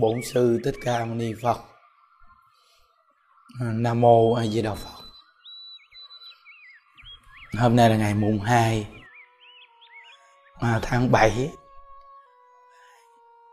[0.00, 1.58] Bổn sư Thích Ca Mâu Ni Phật.
[3.60, 5.04] Nam mô A Di Đà Phật.
[7.58, 8.86] Hôm nay là ngày mùng 2
[10.60, 11.52] à, tháng 7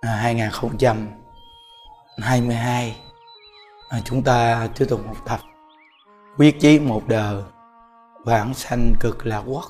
[0.02, 2.98] 2022.
[3.90, 5.40] À, à, chúng ta tiếp tục học tập
[6.38, 7.44] quyết chí một đời,
[8.26, 9.66] vãng sanh cực lạc quốc.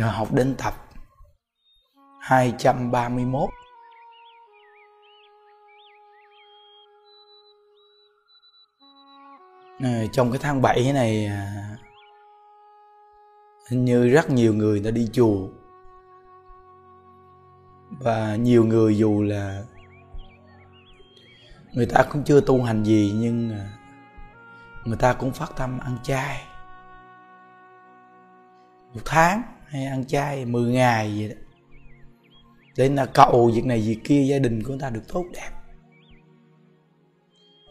[0.00, 0.74] Học đến tập
[2.20, 3.50] 231
[9.80, 11.76] Ờ, trong cái tháng 7 này à,
[13.70, 15.48] hình như rất nhiều người đã đi chùa.
[17.90, 19.62] Và nhiều người dù là
[21.72, 23.72] người ta cũng chưa tu hành gì, nhưng à,
[24.84, 26.42] người ta cũng phát tâm ăn chay.
[28.94, 31.34] Một tháng hay ăn chay 10 ngày gì đó.
[32.76, 35.55] Để là cầu việc này việc kia gia đình của người ta được tốt đẹp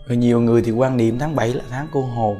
[0.07, 2.37] rồi nhiều người thì quan niệm tháng 7 là tháng cô hồn.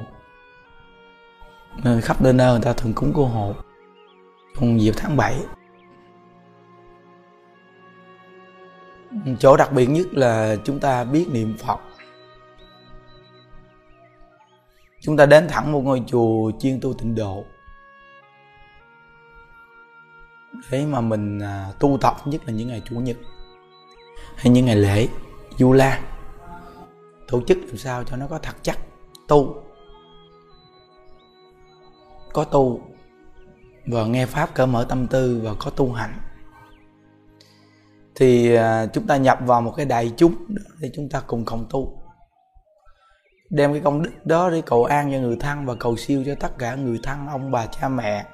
[2.02, 3.56] Khắp nơi nơi người ta thường cúng cô hồn.
[4.60, 5.36] Trong dịp tháng 7
[9.40, 11.80] chỗ đặc biệt nhất là chúng ta biết niệm phật.
[15.02, 17.44] Chúng ta đến thẳng một ngôi chùa chuyên tu tịnh độ.
[20.72, 23.18] Để mà mình à, tu tập nhất là những ngày chủ nhật
[24.36, 25.08] hay những ngày lễ,
[25.58, 26.02] du lan
[27.28, 28.80] tổ chức làm sao cho nó có thật chắc.
[29.28, 29.64] Tu.
[32.34, 32.82] Có tu
[33.86, 36.22] và nghe pháp cởi mở tâm tư và có tu hành.
[38.16, 40.36] Thì à, chúng ta nhập vào một cái đại chúng
[40.80, 42.02] để chúng ta cùng cộng tu.
[43.50, 46.36] Đem cái công đức đó để cầu an cho người thân và cầu siêu cho
[46.40, 48.26] tất cả người thân, ông bà, cha, mẹ.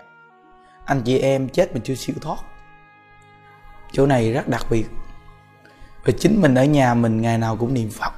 [0.86, 2.38] Anh chị em chết mà chưa siêu thoát.
[3.92, 4.86] Chỗ này rất đặc biệt.
[6.06, 8.14] Và chính mình ở nhà mình ngày nào cũng niệm phật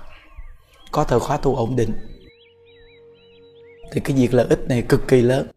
[0.94, 1.94] có thời khóa tu ổn định.
[3.92, 5.48] Thì cái việc lợi ích này cực kỳ lớn.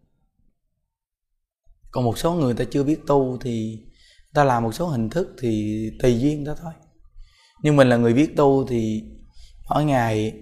[1.90, 3.84] Còn một số người ta chưa biết tu thì
[4.34, 6.72] ta làm một số hình thức thì tùy duyên đó thôi.
[7.62, 9.02] Nhưng mình là người biết tu thì
[9.68, 10.34] mỗi ngày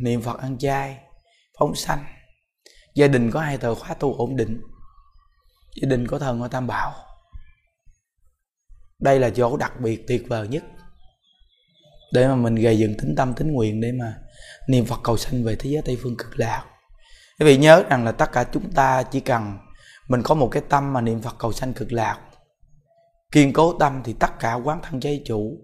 [0.00, 0.98] niệm phật ăn chay,
[1.58, 2.04] phóng sanh.
[2.94, 4.60] Gia đình có hai tờ khóa tu ổn định.
[5.82, 6.92] Gia đình có thần ngôi tam bảo.
[8.98, 10.64] Đây là chỗ đặc biệt tuyệt vời nhất
[12.12, 14.21] để mà mình gây dựng tính tâm, tính nguyện để mà
[14.68, 16.64] niệm phật cầu sanh về thế giới tây phương cực lạc.
[17.38, 19.58] Quý vị nhớ rằng là tất cả chúng ta chỉ cần
[20.08, 22.20] mình có một cái tâm mà niệm phật cầu sanh cực lạc,
[23.32, 25.58] kiên cố tâm thì tất cả quán thân giấy chủ.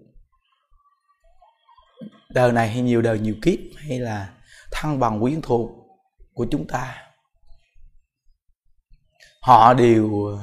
[2.29, 4.35] Đời này hay nhiều đời nhiều kiếp hay là
[4.71, 5.71] thân bằng quyến thuộc
[6.35, 7.03] của chúng ta,
[9.43, 10.39] họ đều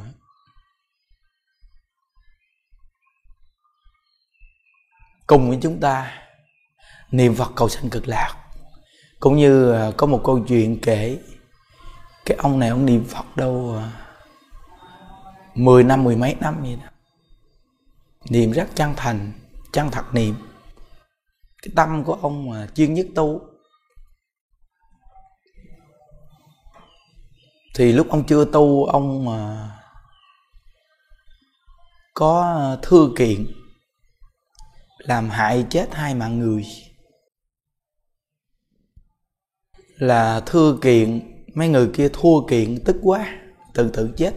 [5.27, 6.22] cùng với chúng ta.
[7.11, 8.44] Niệm phật cầu sanh cực lạc
[9.25, 11.19] cũng như à, có một câu chuyện kể,
[12.25, 13.91] cái ông này ông niệm phật đâu à,
[15.55, 16.87] mười năm, mười mấy năm vậy đó.
[18.29, 19.31] Niệm rất chân thành,
[19.73, 20.35] chân thật niệm.
[21.61, 23.41] Cái tâm của ông mà chuyên nhất tu.
[27.75, 29.71] Thì lúc ông chưa tu, ông mà
[32.13, 33.45] có à, thư kiện,
[34.97, 36.65] làm hại chết hai mạng người
[39.95, 41.31] là thưa kiện.
[41.53, 43.39] Mấy người kia thua kiện tức quá
[43.73, 44.33] tự tử chết.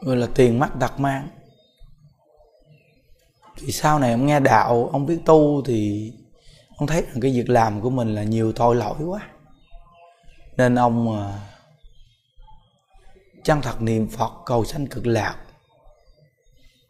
[0.00, 1.28] Rồi là tiền mắt đặt mang.
[3.56, 6.12] Thì sau này ông nghe đạo, ông biết tu thì
[6.76, 9.28] ông thấy rằng cái việc làm của mình là nhiều tội lỗi quá.
[10.56, 11.40] Nên ông à,
[13.44, 15.36] chân thật niệm phật cầu sanh cực lạc.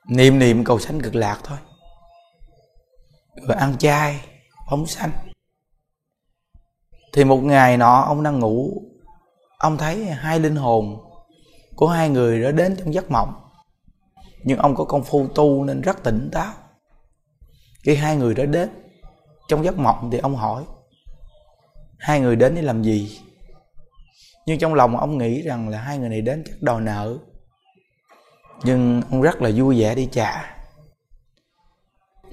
[0.09, 1.59] Niệm niệm cầu sanh cực lạc thôi
[3.37, 4.21] rồi ăn chay
[4.71, 5.11] phóng sanh
[7.13, 8.83] thì một ngày nọ, ông đang ngủ.
[9.59, 10.99] Ông thấy hai linh hồn
[11.77, 13.35] của hai người đã đến trong giấc mộng.
[14.45, 16.53] Nhưng ông có công phu tu nên rất tỉnh táo.
[17.85, 18.69] Khi hai người đó đến
[19.49, 20.65] trong giấc mộng thì ông hỏi,
[21.99, 23.21] hai người đến để làm gì?
[24.47, 27.19] Nhưng trong lòng ông nghĩ rằng là hai người này đến chắc đòi nợ.
[28.65, 30.57] Nhưng ông rất là vui vẻ đi trả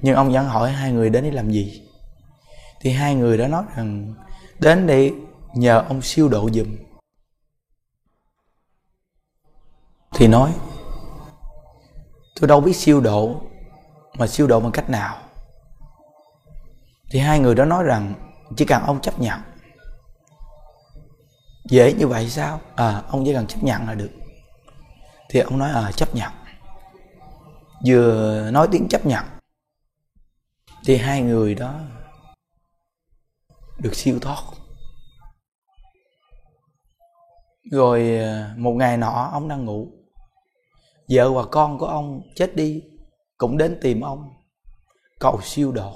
[0.01, 1.89] nhưng ông vẫn hỏi hai người đến để làm gì?
[2.81, 4.13] Thì hai người đã nói rằng,
[4.59, 5.11] đến để
[5.53, 6.75] nhờ ông siêu độ giùm.
[10.15, 10.53] Thì nói,
[12.39, 13.41] tôi đâu biết siêu độ,
[14.17, 15.17] mà siêu độ bằng cách nào?
[17.11, 18.13] Thì hai người đó nói rằng,
[18.57, 19.39] chỉ cần ông chấp nhận.
[21.65, 22.59] Dễ như vậy sao?
[22.75, 24.11] À ông chỉ cần chấp nhận là được.
[25.29, 26.31] Thì ông nói à chấp nhận.
[27.85, 29.23] Vừa nói tiếng chấp nhận
[30.85, 31.79] thì hai người đó
[33.77, 34.43] được siêu thoát.
[37.71, 39.87] Rồi à, một ngày nọ ông đang ngủ.
[41.09, 42.83] Vợ và con của ông chết đi,
[43.37, 44.33] cũng đến tìm ông,
[45.19, 45.93] cầu siêu độ.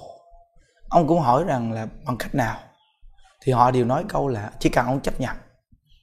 [0.89, 2.59] Ông cũng hỏi rằng là bằng cách nào?
[3.41, 5.35] Thì họ đều nói câu là chỉ cần ông chấp nhận,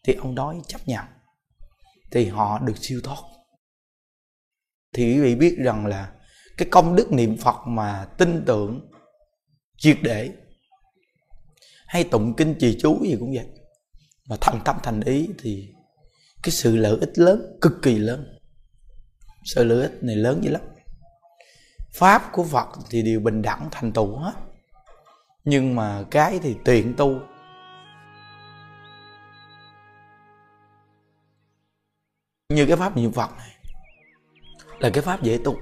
[0.05, 1.05] thì ông nói chấp nhận,
[2.11, 3.19] thì họ được siêu thoát.
[4.95, 6.13] Thì quý vị biết rằng là
[6.61, 8.91] cái công đức niệm phật mà tin tưởng
[9.79, 10.31] triệt để,
[11.87, 13.47] hay tụng kinh trì chú gì cũng vậy.
[14.29, 15.69] Mà thành tâm thành ý thì
[16.43, 18.39] cái sự lợi ích lớn, cực kỳ lớn.
[19.45, 20.63] Sự lợi ích này lớn dữ lắm.
[21.93, 24.35] Pháp của phật thì đều bình đẳng, thành tựu hết.
[25.45, 27.21] Nhưng mà cái thì tiện tu.
[32.49, 33.57] Như cái pháp niệm phật này
[34.79, 35.57] là cái pháp dễ tu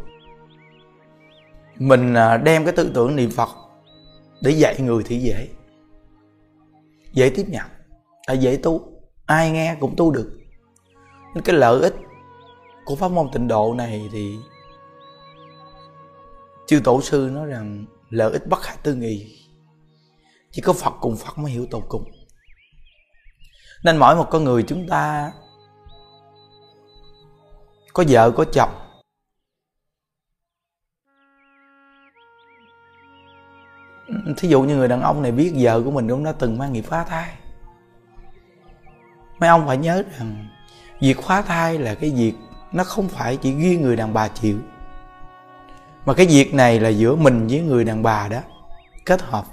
[1.78, 3.48] mình à, đem cái tư tưởng niệm phật
[4.40, 5.48] để dạy người thì dễ.
[7.12, 7.66] Dễ tiếp nhận
[8.26, 8.92] là dễ tu.
[9.26, 10.38] Ai nghe cũng tu được.
[11.34, 11.94] Nên cái lợi ích
[12.84, 14.36] của pháp môn tịnh độ này thì
[16.66, 19.38] chư tổ sư nói rằng lợi ích bất khả tư nghị.
[20.50, 22.04] Chỉ có phật cùng phật mới hiểu tột cùng.
[23.84, 25.32] Nên mỗi một con người chúng ta
[27.92, 28.88] có vợ, có chồng
[34.37, 36.72] thí dụ như người đàn ông này biết vợ của mình cũng đã từng mang
[36.72, 37.28] nghiệp phá thai.
[39.38, 40.49] Mấy ông phải nhớ rằng,
[41.00, 42.32] việc phá thai là cái việc
[42.72, 44.58] nó không phải chỉ riêng người đàn bà chịu,
[46.06, 48.40] mà cái việc này là giữa mình với người đàn bà đó
[49.06, 49.44] kết hợp.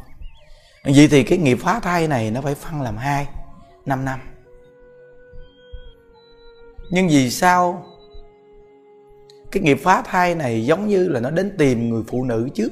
[0.84, 3.28] Vậy thì cái nghiệp phá thai này nó phải phân làm hai,
[3.86, 4.20] năm năm.
[6.90, 7.86] Nhưng vì sao
[9.52, 12.70] cái nghiệp phá thai này giống như là nó đến tìm người phụ nữ trước?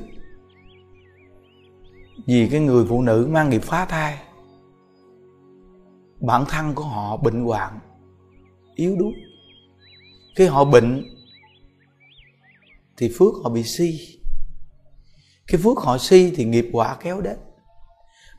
[2.26, 4.18] Vì cái người phụ nữ mang nghiệp phá thai,
[6.20, 7.80] bản thân của họ bệnh hoạn,
[8.76, 9.14] yếu đuối.
[10.36, 11.04] Khi họ bệnh,
[12.98, 14.20] thì phước họ bị si.
[15.48, 17.38] Khi phước họ si thì nghiệp quả kéo đến.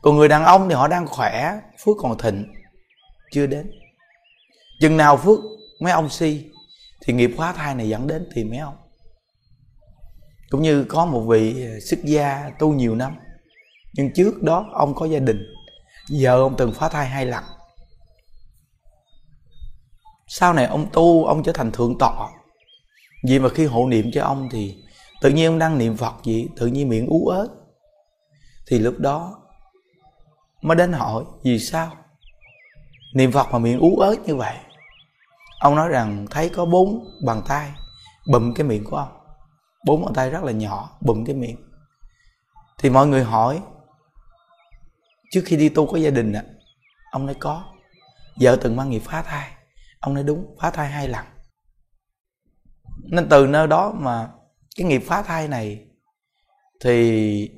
[0.01, 2.53] Còn người đàn ông thì họ đang khỏe, phước còn thịnh,
[3.31, 3.71] chưa đến.
[4.79, 5.39] Chừng nào phước
[5.81, 6.51] mấy ông si,
[7.01, 8.75] thì nghiệp hóa thai này dẫn đến thì mấy ông.
[10.49, 13.15] Cũng như có một vị ờ, xuất gia tu nhiều năm
[13.95, 15.53] nhưng trước đó ông có gia đình.
[16.09, 17.43] Giờ ông từng phá thai hai lần.
[20.27, 22.29] Sau này ông tu, ông trở thành thượng tọa.
[23.27, 24.75] Vì mà khi hộ niệm cho ông thì
[25.21, 27.47] tự nhiên ông đang niệm phật gì tự nhiên miệng ú ớt
[28.67, 29.37] thì lúc đó
[30.61, 31.91] mới đến hỏi, vì sao?
[33.13, 34.55] Niệm phật mà miệng ú ớt như vậy?
[35.59, 37.71] Ông nói rằng, thấy có bốn bàn tay,
[38.31, 39.17] bụm cái miệng của ông.
[39.85, 41.57] Bốn bàn tay rất là nhỏ, bụm cái miệng.
[42.77, 43.61] Thì mọi người hỏi
[45.31, 46.43] trước khi đi tu có gia đình à
[47.11, 47.63] ông nói có.
[48.41, 49.51] Vợ từng mang nghiệp phá thai.
[49.99, 51.25] Ông nói đúng, phá thai hai lần.
[53.03, 54.29] Nên từ nơi đó mà
[54.75, 55.85] cái nghiệp phá thai này
[56.83, 57.49] thì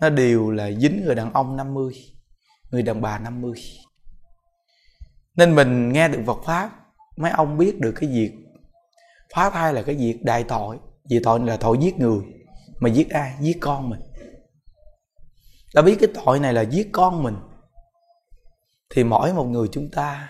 [0.00, 1.94] nó đều là dính người đàn ông 50
[2.70, 3.54] người đàn bà 50
[5.38, 6.70] nên mình nghe được Phật Pháp,
[7.16, 8.32] mấy ông biết được cái việc
[9.34, 10.78] phá thai là cái việc đại tội.
[11.10, 12.20] Vì tội là tội giết người,
[12.80, 13.34] mà giết ai?
[13.40, 14.00] Giết con mình
[15.74, 17.36] đã biết cái tội này là giết con mình.
[18.90, 20.28] Thì mỗi một người chúng ta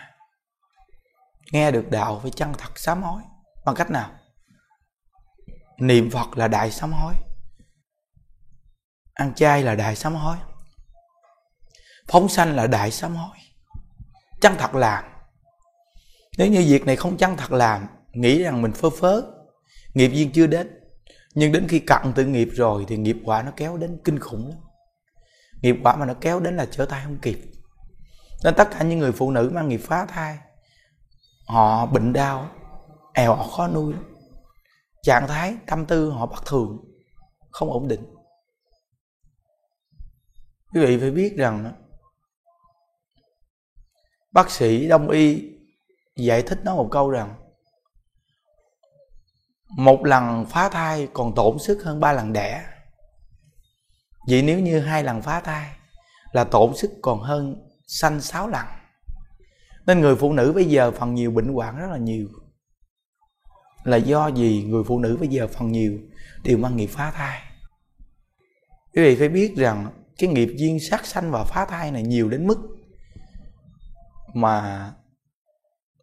[1.52, 3.22] nghe được đạo phải chân thật sám hối?
[3.64, 4.10] Bằng cách nào?
[5.78, 7.14] Niệm phật là đại sám hối.
[9.14, 10.36] Ăn chay là đại sám hối.
[12.08, 13.36] Phóng sanh là đại sám hối.
[14.40, 15.04] Chân thật làm?
[16.38, 19.22] Nếu như việc này không chân thật làm, nghĩ rằng mình phơ phớ,
[19.94, 20.80] nghiệp duyên chưa đến.
[21.34, 24.48] Nhưng đến khi cặn tự nghiệp rồi thì nghiệp quả nó kéo đến kinh khủng
[24.48, 24.58] lắm
[25.62, 27.38] nghiệp quả mà nó kéo đến là trở tay không kịp.
[28.44, 30.38] Nên tất cả những người phụ nữ mang nghiệp phá thai,
[31.46, 32.50] họ bệnh đau
[33.14, 34.04] èo họ khó nuôi lắm.
[35.02, 36.78] Trạng thái tâm tư họ bất thường,
[37.50, 38.14] không ổn định.
[40.74, 41.72] Quý vị phải biết rằng
[44.32, 45.42] bác sĩ, đông y
[46.16, 47.34] giải thích nó một câu rằng,
[49.76, 52.66] một lần phá thai còn tổn sức hơn ba lần đẻ
[54.28, 55.70] vậy nếu như hai lần phá thai
[56.32, 58.66] là tổn sức còn hơn sanh sáu lần,
[59.86, 62.28] nên người phụ nữ bây giờ phần nhiều bệnh hoạn rất là nhiều.
[63.84, 65.98] Là do gì người phụ nữ bây giờ phần nhiều
[66.44, 67.40] đều mang nghiệp phá thai.
[68.94, 72.28] Quý vị phải biết rằng cái nghiệp duyên sát sanh và phá thai này nhiều
[72.28, 72.58] đến mức
[74.34, 74.92] mà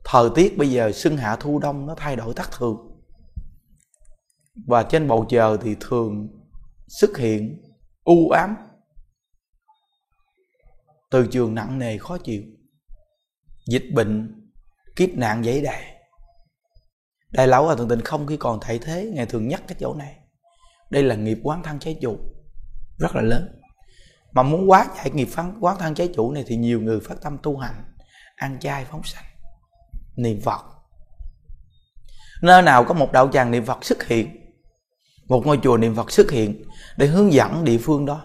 [0.03, 3.01] thời tiết bây giờ xuân hạ thu đông nó thay đổi thất thường.
[4.67, 6.27] Và trên bầu trời thì thường
[6.88, 7.62] xuất hiện
[8.05, 8.55] u ám.
[11.12, 12.43] Từ trường nặng nề khó chịu,
[13.67, 14.41] dịch bệnh
[14.95, 15.95] kiếp nạn dãy đầy
[17.35, 19.93] đại lão và thượng tình không khi còn thay thế, ngài thường nhắc cái chỗ
[19.93, 20.15] này.
[20.89, 22.17] Đây là nghiệp quán thân trái chủ,
[22.97, 23.62] rất là lớn.
[24.31, 27.15] Mà muốn quá giải nghiệp phán, quán thân trái chủ này thì nhiều người phát
[27.21, 27.83] tâm tu hành,
[28.35, 29.25] ăn chay, phóng sanh.
[30.15, 30.62] Niệm phật.
[32.41, 34.53] Nơi nào có một đạo tràng niệm phật xuất hiện,
[35.27, 36.63] một ngôi chùa niệm phật xuất hiện
[36.97, 38.21] để hướng dẫn địa phương đó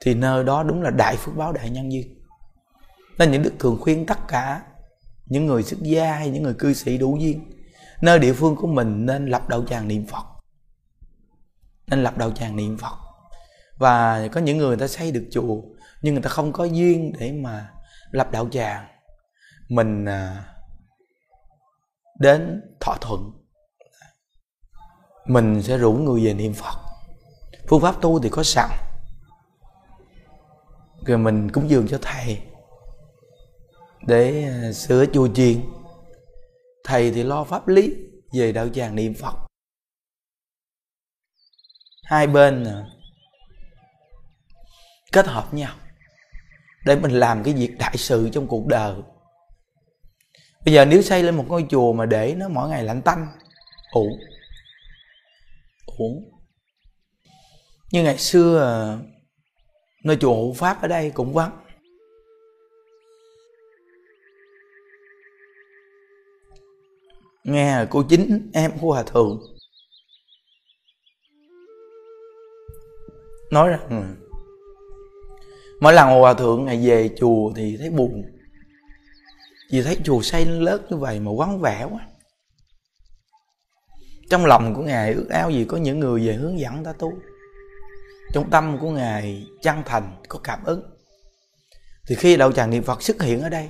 [0.00, 2.16] thì nơi đó đúng là đại phước báo đại nhân duyên
[3.18, 4.62] nên những đức thường khuyên tất cả
[5.26, 7.52] những người xuất gia hay những người cư sĩ đủ duyên.
[8.00, 10.24] Nơi địa phương của mình nên lập đạo tràng niệm phật.
[11.86, 12.96] Nên lập đạo tràng niệm phật.
[13.78, 15.62] Và có những người, người ta xây được chùa
[16.02, 17.70] nhưng người ta không có duyên để mà
[18.10, 18.86] lập đạo tràng.
[19.68, 20.44] Mình à,
[22.18, 23.30] đến thỏa thuận.
[25.26, 26.85] Mình sẽ rủ người về niệm phật
[27.68, 28.70] phương pháp tu thì có sẵn.
[31.06, 32.42] Rồi mình cúng dường cho thầy
[34.06, 35.60] để à, sửa chùa chiền.
[36.84, 37.94] Thầy thì lo pháp lý
[38.32, 39.34] về đạo tràng niệm phật.
[42.04, 42.86] Hai bên à,
[45.12, 45.74] kết hợp nhau
[46.84, 48.94] để mình làm cái việc đại sự trong cuộc đời.
[50.64, 53.26] Bây giờ nếu xây lên một ngôi chùa mà để nó mỗi ngày lạnh tanh,
[53.92, 54.08] ủ,
[55.86, 56.35] uổng
[57.92, 58.98] như ngày xưa à,
[60.04, 61.62] nơi chùa hộ pháp ở đây cũng vắng.
[67.44, 69.40] Nghe cô chính, em của hòa thượng,
[73.50, 74.02] nói rằng ừ,
[75.80, 78.22] mỗi lần hòa thượng ngày về chùa thì thấy buồn.
[79.70, 82.06] Vì thấy chùa xây lớn như vậy mà vắng vẻ quá.
[84.30, 87.12] Trong lòng của ngài ước ao gì có những người về hướng dẫn ta tu
[88.32, 90.82] trong tâm của ngài chân thành, có cảm ứng.
[92.06, 93.68] Thì khi đạo tràng niệm phật xuất hiện ở đây,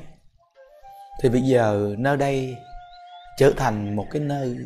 [1.22, 2.56] thì bây giờ nơi đây
[3.38, 4.56] trở thành một cái nơi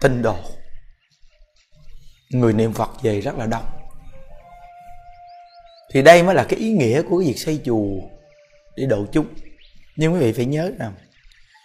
[0.00, 0.36] tinh đồ
[2.30, 3.64] người niệm phật về rất là đông.
[5.92, 8.00] Thì đây mới là cái ý nghĩa của cái việc xây chùa
[8.76, 9.26] để độ chúng.
[9.96, 10.94] Nhưng quý vị phải nhớ rằng,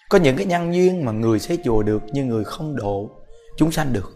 [0.10, 3.10] có những cái nhân duyên mà người xây chùa được nhưng người không độ
[3.58, 4.12] chúng sanh được.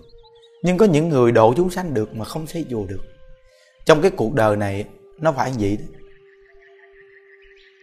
[0.64, 3.17] Nhưng có những người độ chúng sanh được mà không xây chùa được
[3.88, 4.86] trong cái cuộc đời này,
[5.20, 5.88] nó phải như vậy đấy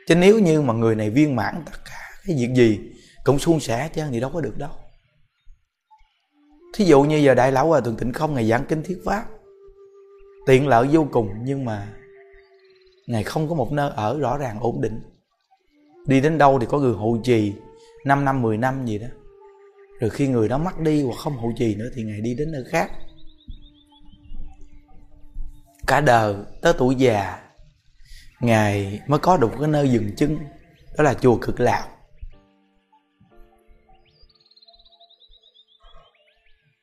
[0.06, 2.80] chứ nếu như mà người này viên mãn tất cả cái việc gì,
[3.24, 4.70] cũng suôn sẻ chứ thì đâu có được đâu.
[6.74, 9.24] Thí dụ như giờ đại lão hòa thượng tịnh không ngày giảng kinh thuyết pháp,
[10.46, 11.88] tiện lợi vô cùng nhưng mà
[13.06, 15.00] ngài không có một nơi ở rõ ràng ổn định.
[16.06, 17.52] Đi đến đâu thì có người hộ trì
[18.04, 19.06] 5 năm 10 năm gì đó.
[20.00, 22.52] Rồi khi người đó mất đi hoặc không hộ trì nữa thì ngài đi đến
[22.52, 22.90] nơi khác
[25.86, 27.42] cả đời tới tuổi già,
[28.40, 30.38] ngài mới có được cái nơi dừng chân,
[30.96, 31.88] đó là chùa cực lạc.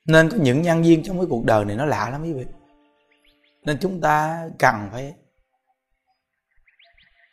[0.06, 2.46] Nên có những nhân viên trong cái cuộc đời này nó lạ lắm quý vị.
[3.66, 5.14] Nên chúng ta cần phải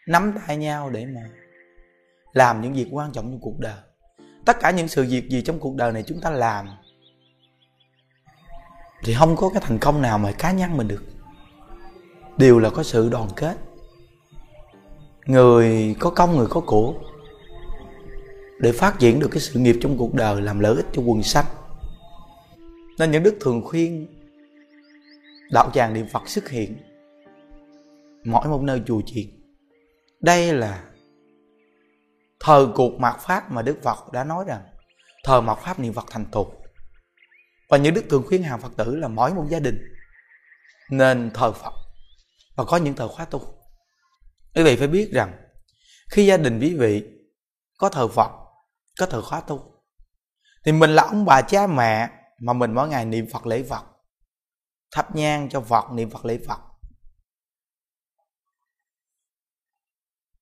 [0.06, 1.20] nắm tay nhau để mà
[2.32, 3.76] làm những việc quan trọng trong cuộc đời.
[4.46, 6.68] Tất cả những sự việc gì trong cuộc đời này chúng ta làm
[9.04, 11.02] thì không có cái thành công nào mà cá nhân mình được
[12.38, 13.56] đều là có sự đoàn kết.
[15.26, 16.94] Người có công, người có của.
[18.58, 21.22] Để phát triển được cái sự nghiệp trong cuộc đời, làm lợi ích cho quần
[21.22, 21.44] sanh.
[22.98, 24.06] Nên những đức thường khuyên,
[25.50, 26.76] đạo tràng niệm phật xuất hiện.
[28.24, 29.26] Mỗi một nơi chùa chiền.
[30.20, 30.84] Đây là
[32.40, 34.62] thời cuộc mạt pháp mà đức phật đã nói rằng,
[35.24, 36.62] thời mạt pháp niệm phật thành tục
[37.68, 39.78] và những đức thường khuyên hàng phật tử là mỗi một gia đình
[40.90, 41.72] nên thờ phật
[42.58, 43.40] và có những thờ khóa tu.
[44.54, 45.48] Quý vị phải biết rằng,
[46.10, 47.04] khi gia đình quý vị
[47.78, 48.30] có thờ phật,
[48.98, 49.82] có thờ khóa tu,
[50.64, 52.10] thì mình là ông bà cha mẹ
[52.40, 53.84] mà mình mỗi ngày niệm phật lễ phật,
[54.90, 56.60] thắp nhang cho phật, niệm phật lễ phật.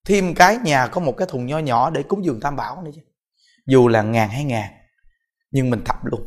[0.05, 2.91] Thêm cái nhà có một cái thùng nho nhỏ để cúng dường tam bảo nữa
[2.95, 3.01] chứ.
[3.67, 4.73] Dù là ngàn hay ngàn,
[5.51, 6.21] nhưng mình thắp luôn.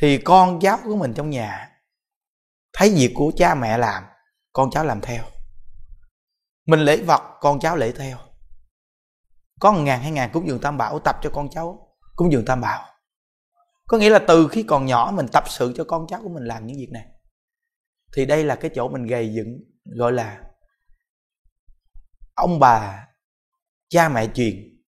[0.00, 1.70] Thì con cháu của mình trong nhà
[2.72, 4.04] thấy việc của cha mẹ làm
[4.54, 5.24] con cháu làm theo.
[6.66, 8.18] Mình lễ vật, con cháu lễ theo.
[9.60, 12.44] Có một ngàn, hai ngàn cúng dường tam bảo tập cho con cháu, cúng dường
[12.44, 12.86] tam bảo.
[13.86, 16.44] Có nghĩa là từ khi còn nhỏ mình tập sự cho con cháu của mình
[16.44, 17.06] làm những việc này.
[18.16, 20.42] Thì đây là cái chỗ mình gầy dựng, gọi là
[22.34, 23.08] ông bà,
[23.88, 24.84] cha mẹ truyền,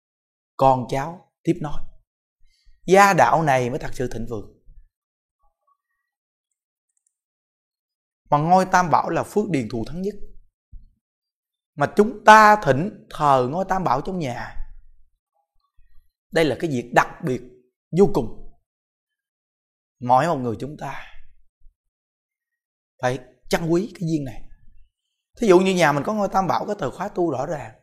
[0.58, 1.82] con cháu tiếp nối.
[2.86, 4.63] Gia đạo này mới thật sự thịnh vượng.
[8.34, 10.16] Mà ngôi tam bảo là phước điền thù thắng nhất.
[11.76, 14.56] Mà chúng ta thỉnh thờ ngôi tam bảo trong nhà.
[16.32, 17.42] Đây là cái việc đặc biệt,
[17.98, 18.54] vô cùng.
[20.00, 21.04] Mỗi một người chúng ta
[23.02, 24.50] phải trân quý cái duyên này.
[25.38, 27.76] Thí dụ như nhà mình có ngôi tam bảo có từ khóa tu rõ ràng.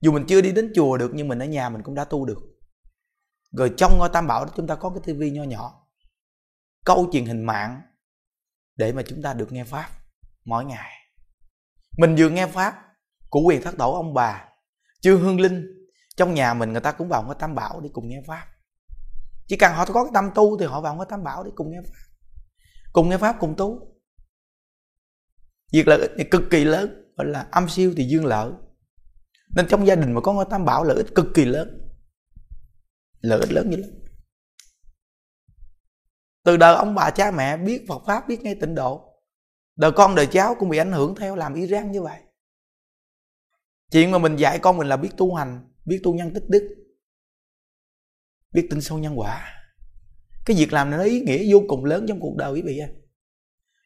[0.00, 2.24] Dù mình chưa đi đến chùa được, nhưng mình ở nhà mình cũng đã tu
[2.24, 2.38] được.
[3.52, 5.86] Rồi trong ngôi tam bảo đó chúng ta có cái tivi nho nhỏ.
[6.84, 7.82] Câu truyền hình mạng
[8.76, 9.90] để mà chúng ta được nghe pháp
[10.44, 10.92] mỗi ngày.
[11.98, 12.74] Mình vừa nghe pháp
[13.28, 14.44] của quyền thất tổ ông bà
[15.00, 15.66] chư hương linh,
[16.16, 18.46] trong nhà mình người ta cũng vào cái tam bảo để cùng nghe pháp.
[19.46, 21.70] Chỉ cần họ có cái tâm tu thì họ vào cái tam bảo để cùng
[21.70, 22.04] nghe pháp.
[22.92, 23.80] Cùng nghe pháp, cùng tu.
[25.72, 28.52] Việc lợi ích này cực kỳ lớn, gọi là âm siêu thì dương lợi.
[29.56, 31.80] Nên trong gia đình mà có ngôi tam bảo, lợi ích cực kỳ lớn.
[33.20, 33.90] Lợi ích lớn như lắm
[36.44, 39.10] từ đời ông bà cha mẹ biết Phật pháp, biết ngay tịnh độ.
[39.76, 42.20] Đời con, đời cháu cũng bị ảnh hưởng theo làm Iran như vậy.
[43.90, 46.68] Chuyện mà mình dạy con mình là biết tu hành, biết tu nhân tích đức,
[48.52, 49.50] biết tin sâu nhân quả.
[50.46, 52.78] Cái việc làm này nó ý nghĩa vô cùng lớn trong cuộc đời quý vị
[52.78, 52.90] ơi.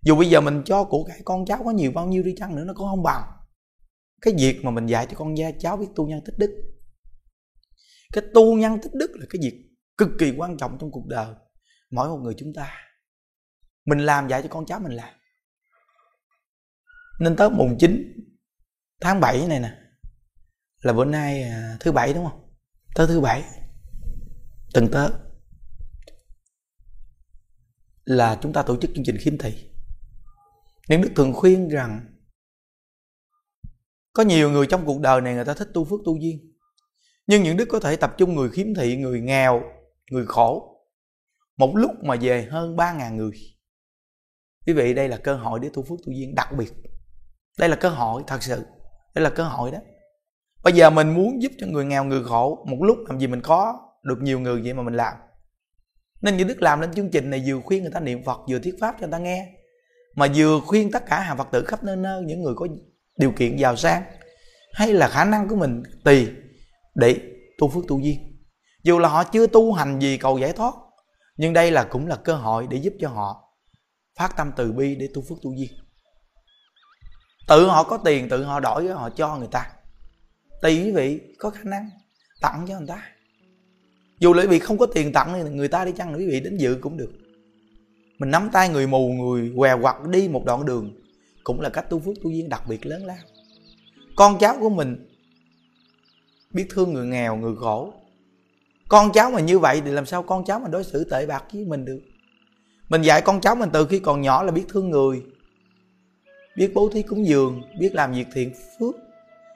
[0.05, 2.57] Dù bây giờ mình cho của cải con cháu có nhiều, bao nhiêu đi chăng
[2.57, 3.23] nữa, nó cũng không bằng.
[4.21, 6.63] Cái việc mà mình dạy cho con gia cháu biết tu nhân tích đức.
[8.13, 11.35] Cái tu nhân tích đức là cái việc cực kỳ quan trọng trong cuộc đời
[11.91, 12.77] mỗi một người chúng ta.
[13.85, 15.15] Mình làm dạy cho con cháu mình làm.
[17.21, 18.13] Nên tới mùng 9
[19.01, 19.79] tháng 7 này nè,
[20.83, 22.55] là bữa nay à, thứ bảy đúng không?
[22.95, 23.45] Tới thứ bảy,
[24.75, 25.11] tuần tới,
[28.05, 29.71] là chúng ta tổ chức chương trình khiếm thị.
[30.89, 32.15] Những đức thường khuyên rằng
[34.13, 36.57] có nhiều người trong cuộc đời này người ta thích tu phước tu duyên,
[37.27, 39.63] nhưng những đức có thể tập trung người khiếm thị, người nghèo,
[40.11, 40.68] người khổ
[41.59, 43.31] một lúc mà về hơn 3.000 người.
[44.67, 46.73] Quý vị, đây là cơ hội để tu phước tu duyên đặc biệt.
[47.59, 48.67] Đây là cơ hội, thật sự,
[49.15, 49.79] đây là cơ hội đó.
[50.65, 53.41] Bây giờ mình muốn giúp cho người nghèo, người khổ một lúc, làm gì mình
[53.41, 55.15] có được nhiều người vậy mà mình làm.
[56.21, 58.59] Nên như đức làm lên chương trình này, vừa khuyên người ta niệm phật, vừa
[58.59, 59.53] thuyết pháp cho người ta nghe.
[60.15, 62.67] Mà vừa khuyên tất cả hàng phật tử khắp nơi nơi, những người có
[63.17, 64.03] điều kiện giàu sang,
[64.73, 66.29] hay là khả năng của mình tùy
[66.95, 67.17] để
[67.59, 68.19] tu phước tu duyên
[68.83, 70.75] dù là họ chưa tu hành gì cầu giải thoát
[71.39, 73.55] nhưng đây là cũng là cơ hội để giúp cho họ
[74.19, 75.71] phát tâm từ bi để tu phước tu duyên.
[77.49, 79.71] Tự họ có tiền, tự họ đổi họ cho người ta.
[80.63, 81.91] Tùy quý vị, có khả năng
[82.41, 83.03] tặng cho người ta.
[84.19, 86.41] Dù là quý vị không có tiền tặng thì người ta đi chăng quý vị
[86.41, 87.13] đến dự cũng được.
[88.19, 91.03] Mình nắm tay người mù, người què quặt đi một đoạn đường
[91.45, 93.17] cũng là cách tu phước tu duyên đặc biệt lớn lao.
[94.17, 95.09] Con cháu của mình
[96.53, 97.93] biết thương người nghèo, người khổ
[98.89, 101.45] con cháu mà như vậy thì làm sao con cháu mà đối xử tệ bạc
[101.53, 102.01] với mình được?
[102.89, 105.23] Mình dạy con cháu mình từ khi còn nhỏ là biết thương người,
[106.57, 108.95] biết bố thí cúng dường, biết làm việc thiện phước.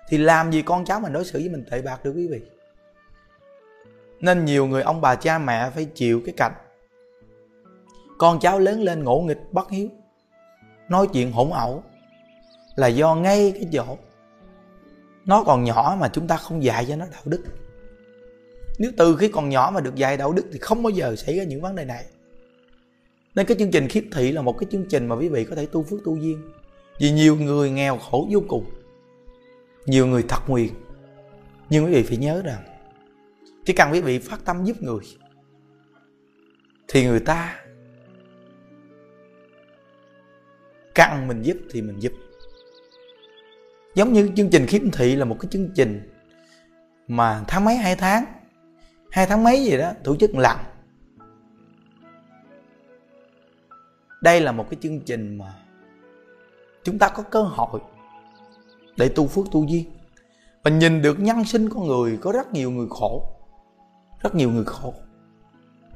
[0.08, 2.40] Thì làm gì con cháu mình đối xử với mình tệ bạc được quý vị?
[4.20, 6.52] Nên nhiều người ông bà cha mẹ phải chịu cái cảnh,
[8.18, 9.88] con cháu lớn lên ngỗ nghịch, bất hiếu.
[10.88, 11.82] Nói chuyện hỗn ẩu
[12.76, 13.98] là do ngay cái chỗ,
[15.24, 17.44] nó còn nhỏ mà chúng ta không dạy cho nó đạo đức
[18.78, 21.36] nếu từ khi còn nhỏ mà được dạy đạo đức thì không bao giờ xảy
[21.36, 22.04] ra những vấn đề này.
[23.34, 25.56] Nên cái chương trình khiếp thị là một cái chương trình mà quý vị có
[25.56, 26.42] thể tu phước tu duyên.
[27.00, 28.64] Vì nhiều người nghèo khổ vô cùng.
[29.86, 30.68] Nhiều người thật nguyền.
[31.70, 32.62] Nhưng quý vị phải nhớ rằng,
[33.64, 35.00] chỉ cần quý vị phát tâm giúp người,
[36.88, 37.60] thì người ta
[40.94, 42.12] cần mình giúp thì mình giúp.
[43.94, 46.10] Giống như chương trình khiếm thị là một cái chương trình
[47.08, 48.24] mà tháng mấy, hai tháng
[49.12, 50.56] hai tháng mấy gì đó, tổ chức lần.
[54.22, 55.54] Đây là một cái chương trình mà
[56.84, 57.80] chúng ta có cơ hội
[58.96, 59.84] để tu phước tu duyên.
[60.62, 63.28] Và nhìn được nhân sinh con người, có rất nhiều người khổ,
[64.20, 64.94] rất nhiều người khổ.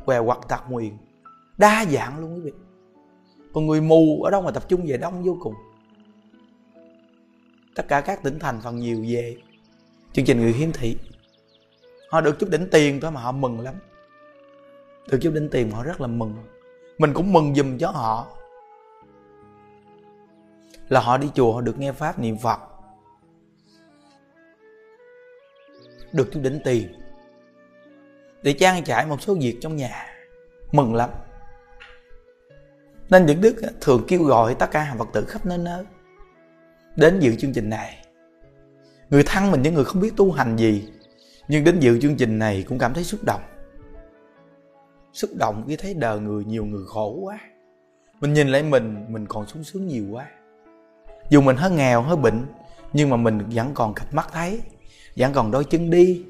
[0.05, 0.93] Què quặt tạc nguyền
[1.59, 2.53] đa dạng luôn quý vị.
[3.55, 5.55] Còn người mù ở đâu mà tập trung về đông vô cùng.
[7.75, 9.37] Tất cả các tỉnh thành phần nhiều về.
[10.13, 10.97] Chương trình người hiếm thị
[12.09, 13.75] họ được chút đỉnh tiền thôi mà họ mừng lắm.
[15.11, 16.35] Được chút đỉnh tiền mà họ rất là mừng.
[16.99, 18.27] Mình cũng mừng giùm cho họ.
[20.89, 22.61] Là họ đi chùa, họ được nghe pháp niệm phật.
[26.13, 27.01] Được chút đỉnh tiền.
[28.43, 30.07] Để trang trải một số việc trong nhà.
[30.73, 31.11] Mừng lắm.
[33.11, 35.85] Nên những đức thường kêu gọi tất cả hàng phật tử khắp nơi nơi.
[36.97, 38.07] Đến dự chương trình này.
[39.11, 40.89] Người thân mình, những người không biết tu hành gì
[41.49, 43.41] nhưng đến dự chương trình này cũng cảm thấy xúc động.
[45.13, 47.39] Xúc động khi thấy đời người nhiều người khổ quá.
[48.21, 50.27] Mình nhìn lại mình mình còn sung sướng nhiều quá.
[51.31, 52.47] Dù mình hơi nghèo hơi bệnh,
[52.93, 54.61] nhưng mà mình vẫn còn cặp mắt thấy,
[55.17, 56.25] vẫn còn đôi chân đi,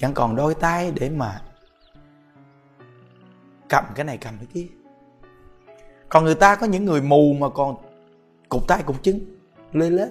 [0.00, 1.42] vẫn còn đôi tay để mà
[3.68, 4.66] cầm cái này cầm cái kia.
[6.08, 7.76] Còn người ta có những người mù mà còn
[8.48, 9.20] cục tay cục chân,
[9.72, 10.08] lê lết.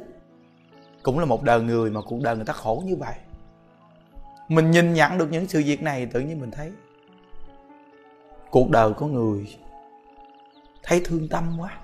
[1.04, 3.16] Cũng là một đời người mà cuộc đời người ta khổ như vậy
[4.48, 6.72] mình nhìn nhận được những sự việc này, tự nhiên mình thấy
[8.52, 9.58] cuộc đời của người
[10.84, 11.78] thấy thương tâm quá.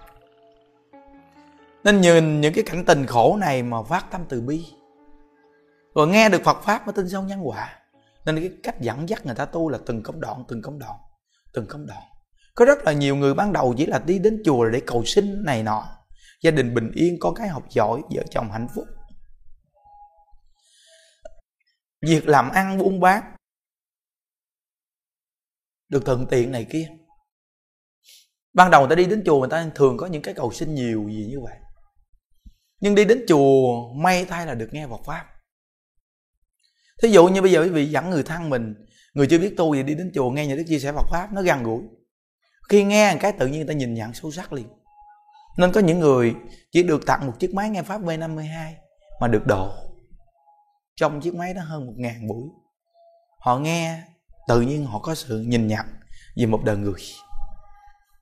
[1.83, 4.65] Nên nhìn những cái cảnh tình khổ này mà phát tâm từ bi.
[5.95, 7.69] Rồi nghe được Phật pháp mới tin sâu nhân quả.
[8.25, 10.95] Nên cái cách dẫn dắt người ta tu là từng công đoạn, từng công đoạn,
[11.53, 12.01] từng công đoạn.
[12.55, 15.43] Có rất là nhiều người ban đầu chỉ là đi đến chùa để cầu sinh
[15.43, 15.83] này nọ.
[16.41, 18.85] Gia đình bình yên, con cái học giỏi, vợ chồng hạnh phúc
[22.07, 23.23] việc làm ăn buôn bán
[25.89, 26.89] được thuận tiện này kia.
[28.53, 30.75] Ban đầu người ta đi đến chùa người ta thường có những cái cầu xin
[30.75, 31.57] nhiều gì như vậy.
[32.79, 35.25] Nhưng đi đến chùa, may thay là được nghe Phật pháp.
[37.01, 38.75] Thí dụ như bây giờ quý vị dẫn người thân mình,
[39.13, 41.33] người chưa biết tu gì đi đến chùa nghe nhà đức chia sẻ Phật pháp,
[41.33, 41.81] nó gần gũi.
[42.69, 44.67] Khi nghe một cái tự nhiên người ta nhìn nhận sâu sắc liền.
[45.57, 46.35] Nên có những người
[46.71, 48.73] chỉ được tặng một chiếc máy nghe pháp V52
[49.21, 49.92] mà được độ
[50.95, 52.49] trong chiếc máy đó hơn một ngàn buổi.
[53.39, 54.03] Họ nghe,
[54.47, 55.85] tự nhiên họ có sự nhìn nhận
[56.35, 57.01] về một đời người.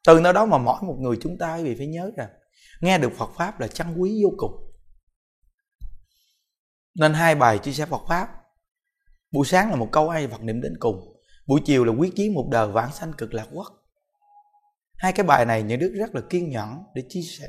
[0.08, 2.30] Từ nơi đó mà mỗi một người chúng ta quý vị phải nhớ rằng,
[2.82, 4.52] nghe được Phật pháp là chân quý vô cùng.
[6.96, 8.30] Nên hai bài chia sẻ Phật pháp.
[9.32, 11.18] Buổi sáng là một câu ai Phật niệm đến cùng.
[11.48, 13.68] Buổi chiều là quyết chí một đời vãng sanh cực lạc quốc.
[14.96, 17.48] Hai cái bài này những đức rất là kiên nhẫn để chia sẻ.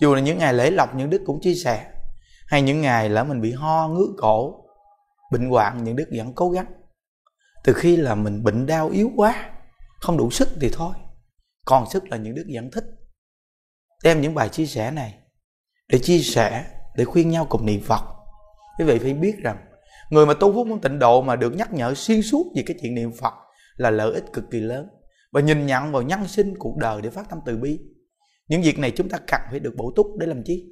[0.00, 1.92] Dù là những ngày lễ lộc, những đức cũng chia sẻ
[2.52, 4.64] hay những ngày là mình bị ho, ngứa cổ,
[5.32, 6.66] bệnh hoạn, những đức vẫn cố gắng.
[7.64, 9.50] Từ khi là mình bệnh đau yếu quá,
[10.00, 10.94] không đủ sức thì thôi.
[11.66, 12.84] Còn sức là những đức vẫn thích.
[14.04, 15.14] Đem những bài chia sẻ này
[15.88, 16.64] để chia sẻ,
[16.96, 18.02] để khuyên nhau cùng niệm phật.
[18.78, 19.56] Quý vị phải biết rằng,
[20.10, 22.76] người mà tu phúc muốn tịnh độ mà được nhắc nhở xuyên suốt về cái
[22.82, 23.34] chuyện niệm phật
[23.76, 24.88] là lợi ích cực kỳ lớn.
[25.32, 27.78] Và nhìn nhận vào nhân sinh, cuộc đời để phát tâm từ bi.
[28.48, 30.68] Những việc này chúng ta cần phải được bổ túc để làm chi?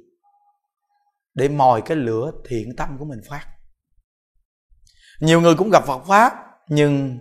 [1.33, 3.47] Để mồi cái lửa thiện tâm của mình phát.
[5.19, 6.33] Nhiều người cũng gặp Phật pháp,
[6.67, 7.19] nhưng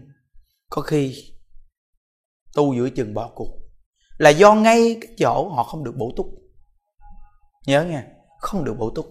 [0.71, 1.33] có khi
[2.55, 3.59] tu giữa chừng bỏ cuộc.
[4.19, 6.27] Là do ngay cái chỗ họ không được bổ túc.
[7.67, 8.07] Nhớ nha,
[8.41, 9.07] không được bổ túc.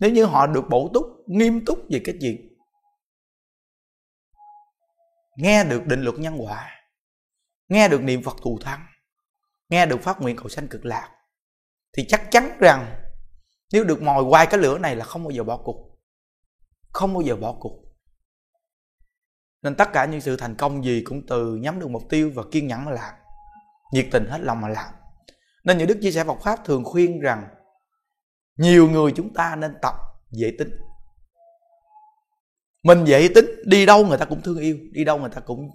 [0.00, 2.48] Nếu như họ được bổ túc, nghiêm túc về cái chuyện
[5.38, 6.70] nghe được định luật nhân quả,
[7.68, 8.86] nghe được niệm phật thù thắng,
[9.68, 11.10] nghe được phát nguyện cầu sanh cực lạc,
[11.96, 13.02] thì chắc chắn rằng
[13.72, 15.98] nếu được mồi quay cái lửa này là không bao giờ bỏ cuộc.
[16.92, 17.84] Không bao giờ bỏ cuộc.
[19.62, 22.42] Nên tất cả những sự thành công gì cũng từ nhắm được mục tiêu và
[22.52, 23.14] kiên nhẫn mà làm.
[23.92, 24.94] Nhiệt tình hết lòng mà làm.
[25.64, 27.48] Nên những đức chia sẻ Phật pháp thường khuyên rằng,
[28.56, 29.94] nhiều người chúng ta nên tập
[30.30, 30.70] dễ tính.
[32.84, 35.70] Mình dễ tính, đi đâu người ta cũng thương yêu, đi đâu người ta cũng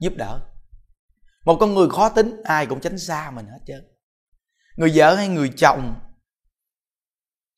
[0.00, 0.40] giúp đỡ.
[1.44, 3.88] Một con người khó tính, ai cũng tránh xa mình hết trơn.
[4.76, 5.94] Người vợ hay người chồng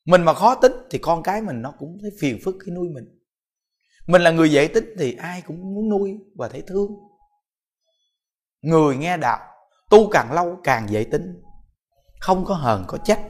[0.05, 2.89] mình mà khó tính thì con cái mình nó cũng thấy phiền phức khi nuôi
[2.89, 3.05] mình.
[4.07, 6.91] Mình là người dễ tính thì ai cũng muốn nuôi và thấy thương.
[8.61, 9.39] Người nghe đạo,
[9.89, 11.41] tu càng lâu càng dễ tính.
[12.19, 13.21] Không có hờn, có trách.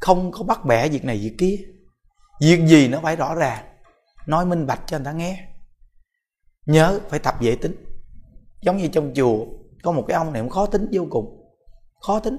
[0.00, 1.56] Không có bắt bẻ việc này việc kia.
[2.40, 3.64] Việc gì nó phải rõ ràng,
[4.26, 5.48] nói minh bạch cho người ta nghe.
[6.66, 7.84] Nhớ phải tập dễ tính.
[8.62, 9.46] Giống như trong chùa,
[9.82, 11.52] có một cái ông này cũng khó tính vô cùng.
[12.06, 12.36] Khó tính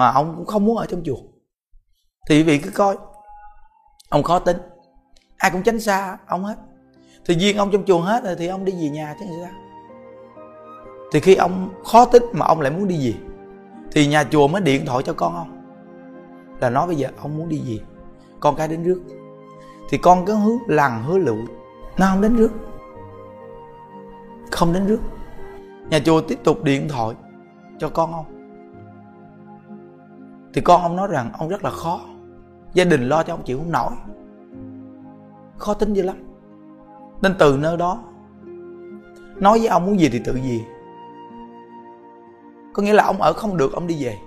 [0.00, 1.18] mà ông cũng không muốn ở trong chùa.
[2.28, 2.96] Thì vị cứ coi.
[4.08, 4.56] Ông khó tính.
[5.36, 6.56] Ai cũng tránh xa ông hết.
[7.24, 9.52] Thì duyên ông trong chùa hết rồi thì ông đi về nhà chứ sao
[11.12, 13.18] thì khi ông khó tính mà ông lại muốn đi về
[13.92, 15.62] thì nhà chùa mới điện thoại cho con ông.
[16.60, 17.84] Là nói bây giờ ông muốn đi về
[18.40, 19.02] con cái đến rước.
[19.90, 21.36] Thì con cứ hứa lằn hứa lụ,
[21.98, 22.52] nó không đến rước.
[24.50, 25.00] Không đến rước.
[25.90, 27.16] Nhà chùa tiếp tục điện thoại
[27.78, 28.39] cho con ông
[30.52, 32.00] thì con ông nói rằng ông rất là khó.
[32.72, 33.92] Gia đình lo cho ông chịu không nổi.
[35.58, 36.16] Khó tính dữ lắm.
[37.22, 38.02] Nên từ nơi đó,
[39.36, 40.64] nói với ông muốn gì thì tự gì.
[42.72, 44.18] Có nghĩa là ông ở không được, ông đi về.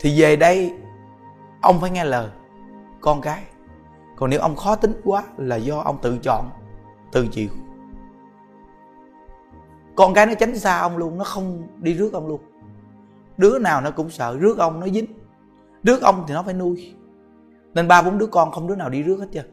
[0.00, 0.74] Thì về đây,
[1.62, 2.28] ông phải nghe lời
[3.00, 3.42] con cái.
[4.16, 6.50] Còn nếu ông khó tính quá là do ông tự chọn,
[7.12, 7.48] tự chịu.
[9.96, 12.40] Con cái nó tránh xa ông luôn, nó không đi rước ông luôn
[13.42, 15.06] đứa nào nó cũng sợ, rước ông nó dính.
[15.82, 16.94] Rước ông thì nó phải nuôi.
[17.74, 19.50] Nên ba bốn đứa con không đứa nào đi rước hết trơn.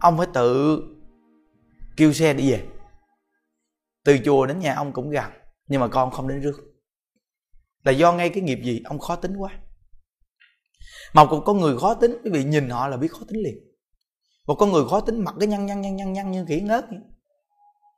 [0.00, 0.80] Ông phải tự
[1.96, 2.66] kêu xe đi về.
[4.04, 5.30] Từ chùa đến nhà ông cũng gần,
[5.66, 6.60] nhưng mà con không đến rước.
[7.84, 9.50] Là do ngay cái nghiệp gì, ông khó tính quá.
[11.14, 13.54] Mà cũng có người khó tính, quý vị nhìn họ là biết khó tính liền.
[14.46, 16.84] Một con người khó tính mặt cái nhăn nhăn nhăn nhăn nhăn như khỉ ngớt.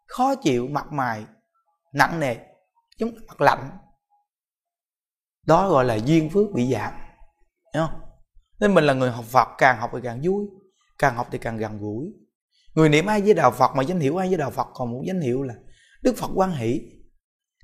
[0.06, 1.24] Khó chịu, mặt mày
[1.94, 2.36] nặng nề,
[2.98, 3.70] giống mặt lạnh
[5.46, 6.92] đó gọi là duyên phước bị giảm,
[7.74, 8.00] Hiểu không?
[8.60, 10.46] Nên mình là người học phật, càng học thì càng vui,
[10.98, 12.06] càng học thì càng gần gũi.
[12.74, 15.02] Người niệm ai với đạo phật mà danh hiệu ai với đạo phật còn một
[15.06, 15.54] danh hiệu là
[16.02, 16.80] đức phật quan hỷ.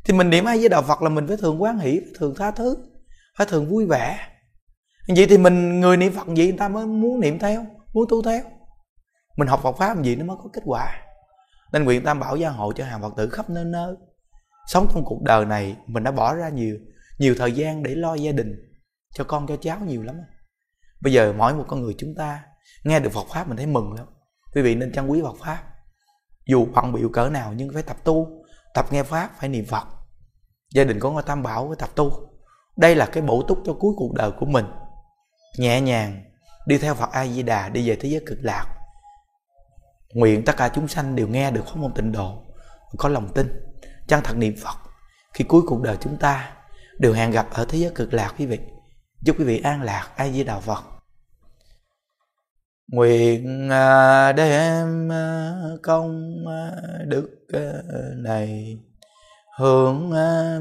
[0.04, 2.34] Thì mình niệm ai với đạo phật là mình phải thường quan hỷ, phải thường
[2.36, 2.76] tha thứ,
[3.38, 4.18] phải thường vui vẻ.
[5.16, 8.22] Vậy thì mình, người niệm phật gì người ta mới muốn niệm theo, muốn tu
[8.22, 8.42] theo.
[9.36, 10.98] Mình học Phật pháp làm gì nó mới có kết quả.
[11.72, 13.94] Nên nguyện tam bảo gia hộ cho hàng Phật tử khắp nơi nơi.
[14.66, 16.76] Sống trong cuộc đời này mình đã bỏ ra nhiều
[17.18, 18.54] nhiều thời gian để lo gia đình,
[19.14, 20.16] cho con, cho cháu nhiều lắm
[21.00, 22.42] bây giờ mỗi một con người chúng ta
[22.84, 24.06] nghe được Phật pháp mình thấy mừng lắm.
[24.54, 25.62] Quý vị nên trân quý Phật pháp.
[26.46, 29.84] Dù bận biểu cỡ nào nhưng phải tập tu, tập nghe pháp, phải niệm Phật.
[30.74, 32.12] Gia đình có ngôi tam bảo, phải tập tu.
[32.76, 34.66] Đây là cái bổ túc cho cuối cuộc đời của mình.
[35.58, 36.24] Nhẹ nhàng,
[36.66, 38.66] đi theo Phật A Di Đà đi về thế giới cực lạc.
[40.14, 42.42] Nguyện tất cả chúng sanh đều nghe được pháp môn tịnh độ,
[42.98, 43.60] có lòng tin,
[44.06, 44.76] chân thật niệm phật.
[45.34, 46.52] Khi cuối cuộc đời chúng ta
[46.98, 48.58] đều hẹn gặp ở thế giới cực lạc quý vị.
[49.24, 50.84] Chúc quý vị an lạc ai di đạo phật.
[52.92, 56.70] Nguyện à, đem à, công à,
[57.06, 57.46] đức
[58.16, 58.78] này
[59.58, 60.10] hướng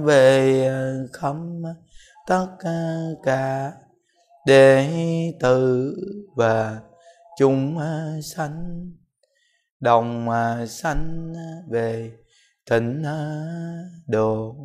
[0.03, 0.69] về
[1.13, 1.35] khắp
[2.27, 2.47] tất
[3.23, 3.71] cả
[4.45, 4.89] đệ
[5.39, 5.95] tử
[6.35, 6.79] và
[7.39, 7.79] chúng
[8.23, 8.91] sanh.
[9.79, 10.27] Đồng
[10.67, 11.33] sanh
[11.69, 12.11] về
[12.69, 13.03] thịnh
[14.07, 14.55] độ.